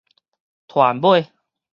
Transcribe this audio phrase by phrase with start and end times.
[0.67, 1.29] 團買